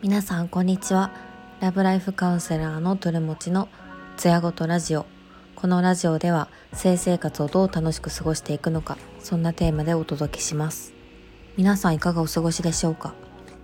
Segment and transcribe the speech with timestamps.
[0.00, 1.10] 皆さんこんにちは。
[1.60, 3.68] ラブライフカウンセラーのトルモチの
[4.16, 5.04] つやごとラジオ。
[5.56, 10.94] このラジオでは性生活をどう楽しく過ごしていくのかそんなテーマでお届けします。
[11.58, 13.12] 皆さんいかがお過ごしでしょうか？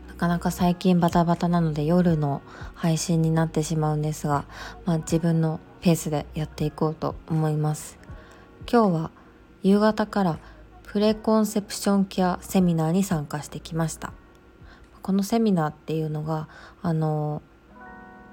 [0.08, 2.42] なかなか最近バタバタなので夜の
[2.74, 4.44] 配信になってしまうんですが、
[4.84, 7.98] まあ、自分のペースでやっていこうと思います。
[8.70, 9.10] 今日は
[9.62, 10.38] 夕方から
[10.90, 14.14] プレコンセプションケアセミナーに参加してきました。
[15.02, 16.48] このセミナーっていうのが
[16.80, 17.42] あの、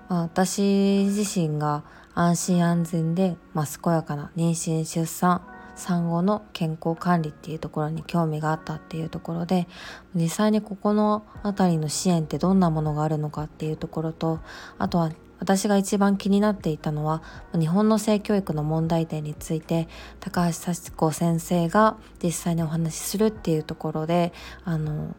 [0.08, 5.42] まあ、私自身が安心安全で、まあ、健やかな妊娠出産
[5.76, 9.68] 産後の健康管理っていうところに興味があったっていうところで
[10.14, 14.40] 実際にここの辺りの支援ってどんなものがあるのかっていうところと
[14.78, 17.22] あとは私が一番気になっていたのは
[17.58, 19.88] 日本の性教育の問題点について
[20.20, 25.16] 高橋幸子先生が実際にお話しするっていうところであの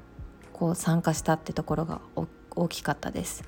[0.53, 2.01] こう参加したってところが
[2.55, 3.45] 大きかったです。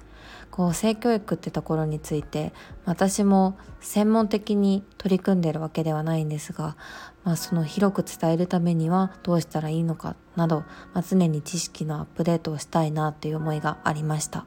[0.51, 2.53] こう性教育ってところについて
[2.84, 6.77] 私も専門的に取り組んでるわけではないんですが、
[7.25, 10.61] まあ、その広く伝えるためにはどうしたらいいのかなど、
[10.93, 14.47] まあ、常に知識のアップデートをしたいなという思いがありました。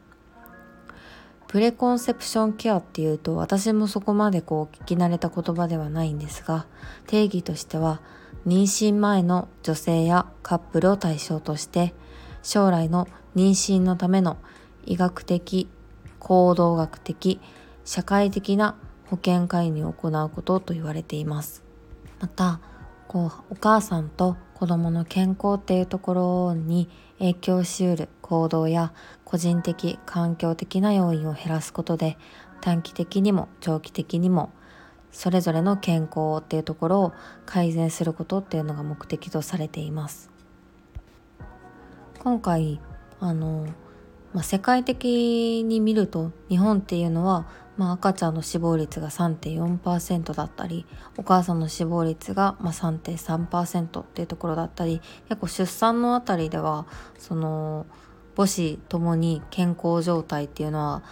[1.52, 6.66] プレコンセプションケアっていうと私もそこまでこう聞き慣れた言葉ではないんですが
[7.08, 8.00] 定義としては
[8.48, 11.94] 妊娠前の女性やカップルを対象として
[12.42, 14.38] 将来の妊娠のための
[14.86, 15.68] 医学的
[16.20, 17.42] 行動学的
[17.84, 18.78] 社会的な
[19.08, 21.64] 保険介入を行うことと言われています。
[22.22, 22.62] また
[23.10, 26.88] こうお母さんと子供の健康っていうところに
[27.22, 32.18] 影響しうる行動や個人的環境的な要因を減らすことで
[32.62, 34.52] 短期的にも長期的にも
[35.12, 37.14] それぞれの健康っていうところを
[37.46, 40.32] 改善することっていうのが目的とされています。
[42.20, 42.80] 今回
[43.20, 43.68] あの、
[44.34, 50.86] まあ、世界的に見ると日本っていうのは、まあ、赤ちゃんの死亡率が3.4%だったり
[51.18, 56.86] お母さんの死亡率がまあ3.3%っていうところだったり結構出産のあたりでは
[57.18, 57.86] その
[58.36, 61.04] 母子ともに健康状態っていうのは、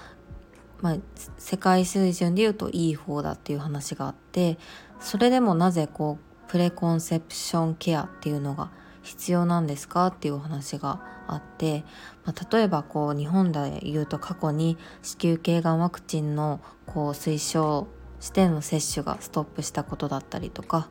[0.82, 0.98] まあ、
[1.38, 4.58] 世界水準で言うといい方だっていう話があって
[5.00, 8.72] それでもなぜこうプレコンセプションケアっていうのが
[9.02, 10.08] 必要なんですか？
[10.08, 11.84] っていうお話があって、
[12.26, 17.88] まあ、例えばこう日本で言うと過去に子宮頸がんワクチンのこう推奨
[18.20, 20.90] しての接種がストップしたことだったりとか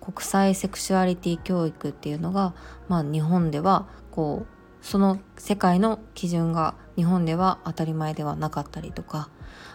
[0.00, 2.54] 国際セクシュアリティ教育っていうのが、
[2.88, 9.28] まあ、日本ではこうその世界の基準が日本では当たり前ではなかったりとか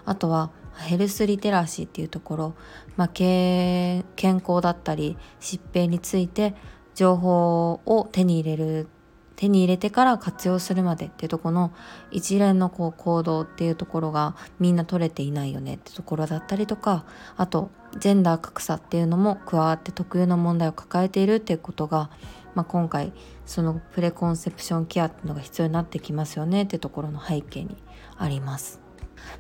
[0.05, 2.55] あとはヘルスリテラシーっていうところ、
[2.97, 6.55] まあ、健康だったり疾病について
[6.95, 8.87] 情報を手に入れる
[9.35, 11.71] 手に入れてから活用するまでっていうとこの
[12.09, 17.69] 一連のこう行動っていうところがみんな取れていないよねってところだったりとかあと
[17.99, 22.09] ジェンダー格差っていうのも加わって特有の問題を抱えているっていうことが、
[22.55, 23.13] まあ、今回
[23.45, 27.77] そのプレコンセプションケアっていうのが必要になってきますよねってところの背景に
[28.17, 28.84] あります。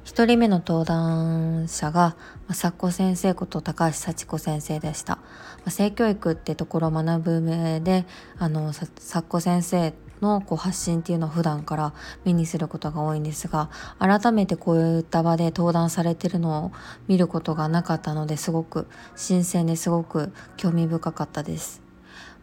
[0.03, 2.15] 一人目の登壇者が、
[2.51, 5.19] 作子先生こと高橋幸子先生でした。
[5.67, 8.05] 性教育ってところを学ぶ上で、
[8.37, 11.93] あの、作子先生のこう発信っていうのを普段から
[12.23, 16.71] 目にすることが多いんですが改めてこういった場で登壇されてるのを
[17.07, 21.84] 見ることがなかったのですごく新鮮ですごく興味深かったです。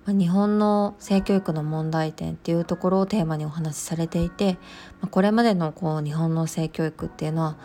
[0.06, 4.58] 日本の性教育の問題点っていうところをテーマにお話しされていて
[5.12, 7.56] これまでのこう日本の性教育っていうのは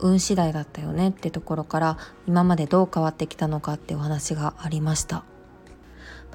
[0.00, 5.24] 運次第だったよねってところから今までどう変わってきたのかってお話がありました。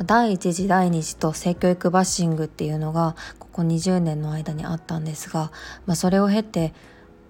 [0.05, 5.51] 第1次第2次と性教育バッシングっていうのがここ20年の間にあったんですが、
[5.85, 6.73] まあ、それを経て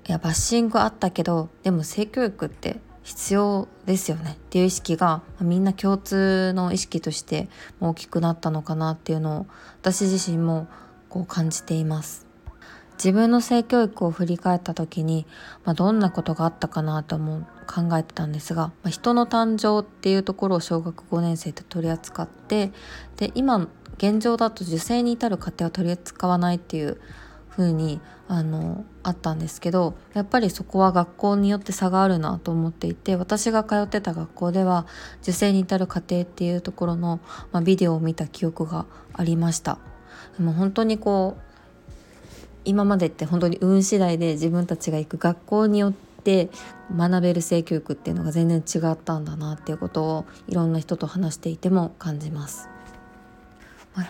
[0.07, 7.49] いやバッシングあったけどでも性教育って必要ですよねっていう意識がみんな共通の意識として
[7.79, 9.45] 大きくなったのかなっていうのを
[9.81, 10.67] 私自身も
[11.09, 12.27] こう感じています。
[13.03, 15.25] 自分の性教育を振り返った時に、
[15.63, 22.73] まあ、どんなことがあったかなと思う考えてたんですが、まあ、人の誕生っていうところを小学5年生で取り扱って
[23.15, 26.99] で今現状だと受精に至る過程は取り扱わないっていう
[27.49, 34.85] 風にあのあったんですけどやっぱりそこは学校によって差があるなと思っていて私が通ってた学校では
[35.21, 37.19] 受精に至る過程っていうところの、
[37.51, 39.79] まあ、ビデオを見た記憶がありました
[40.37, 41.49] でも本当にこう
[42.65, 45.93] 今までって本当に運次第で自分たちが行く学校によっ
[46.23, 46.49] て
[46.95, 52.69] 学べる性教育っていうのが全然違ったんだなっていうことをいろんな人と話していても感じます。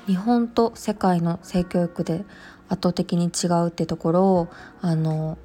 [0.06, 2.26] 日本と世界の性教育で
[2.70, 4.48] 圧倒的に違うってところを
[4.82, 5.38] あの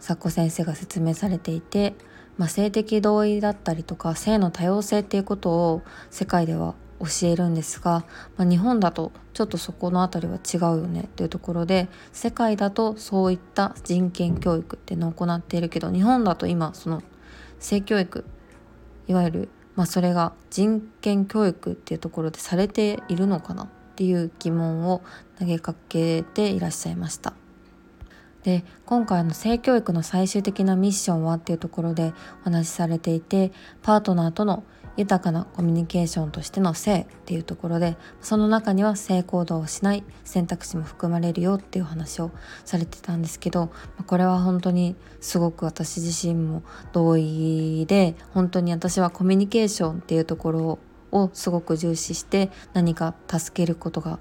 [0.00, 1.94] 佐子先生が説明されていて、
[2.36, 8.04] まあ、性的同意だったりとか性の多様性っていうことを世界では教えるんですが、
[8.36, 17.02] まあ、日本だとちょっとそこの辺りは違うよねっていうところで世界だとそういった人権教育っていうのを行っているけど日本だと今その
[17.60, 18.24] 性教育
[19.06, 23.68] いわゆる、まあ、それが人権教育っていうところでされているのかな
[23.98, 25.02] っていう疑問を
[25.40, 27.34] 投げかけていらっしゃいました。
[28.44, 32.12] で今回の性教育の最終的なミッションはっていうところで
[32.42, 33.50] お話しされていて
[33.82, 34.62] パートナーとの
[34.96, 42.30] 豊かなコミュニケーションとしての性っていうところでその中には性行動をしない選択肢も含まれるよっていう話を
[42.64, 43.72] されてたんですけど
[44.06, 46.62] これは本当にすごく私自身も
[46.92, 50.78] 同意で本当に私はコミュニケーションっていうところを
[51.12, 54.18] をすごく重視して何か助けることが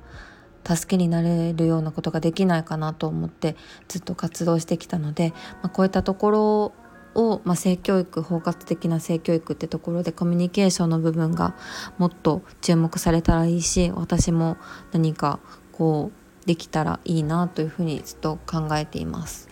[0.67, 3.55] 助けになれるようなことができないかなと思って
[3.87, 6.73] ずっと活動してきたので、まあ、こういったところ
[7.15, 11.55] を、まあ、性教育包括的な性教育ってところでコミュニケーションの部分が
[11.97, 14.57] もっと注目されたらいいし私も
[14.91, 15.39] 何か
[15.71, 16.11] こ
[16.43, 19.49] うできたらいいなというふうにずっと考えています。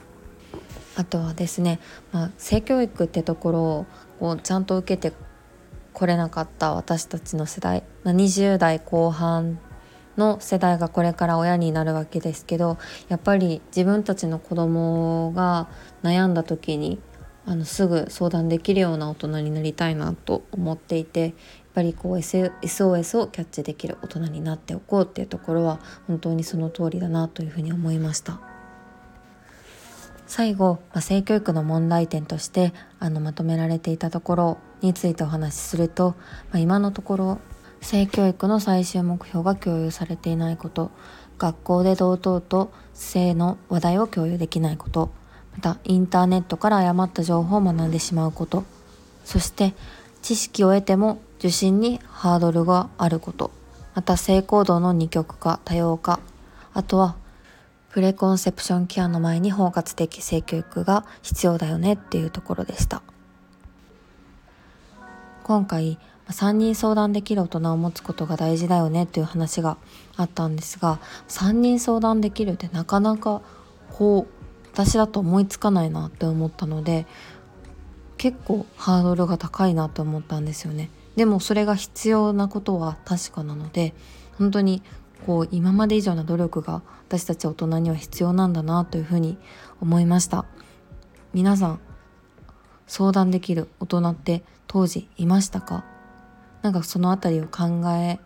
[0.97, 1.79] あとはですね、
[2.13, 3.85] まあ、性教育ってところを
[4.19, 5.15] こうちゃんと受けて
[5.95, 9.59] これなかった私たちの世代、まあ、20代後半
[10.17, 12.77] の世代がこれから親になるわけですけど
[13.07, 15.67] やっぱり自分たちの子供が
[16.03, 16.99] 悩んだ時に
[17.45, 21.33] あのすぐ相談できるような大人になりたいなと思っていてやっ
[21.75, 28.39] ぱりこう SOS をキャッチできる大人になっておこうっていうところは本当にその通りだなというふうに思いました。
[30.27, 36.15] 最後、まあ、性教育の問題点としてあのまとめられていたところについてお話しすると、
[36.51, 37.39] まあ、今のところ
[37.81, 40.91] 性教育の最終目標が共有されていないこと
[41.37, 45.11] 学校で堂々と性の話題を共有できないこと
[45.53, 48.63] またインターネットから誤った情報を学んでしまうこと
[49.23, 49.73] そして
[50.21, 53.51] 知識を得ても受診にハードルがあること
[53.93, 56.19] また性行動の二極化多様化
[56.73, 57.15] あとは
[57.89, 63.01] プレコンセプションケアの前に包括的性教育が必要だよねっていうところでした。
[65.45, 69.77] 今回3人相談できる大人を持つことが大事だよねっていう話が
[70.17, 73.43] あったんですが3人相談できるってなかなか
[73.93, 77.05] こう私だと思いつかないなって思ったので
[78.17, 80.89] 結構ハードルが高いなと思ったんですよね。
[81.15, 83.93] でもそれが必要なことは確かなので
[84.39, 84.81] 本当に
[85.27, 89.37] こう今まで以上な努力が私たち大人には必要なんだなというふうに
[89.79, 90.45] 思いました。
[91.33, 91.79] 皆さん
[92.87, 95.85] 相談できる大人って当時いましたか？
[96.61, 98.19] なんかその辺りを考え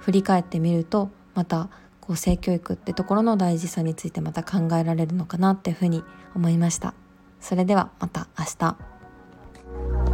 [0.00, 1.68] 振り返ってみるとまた
[2.00, 6.04] こう性教育ってところの大事さについてまた考えられるのかなっていうふうに
[6.34, 6.94] 思いました。
[7.40, 10.05] それではまた明日。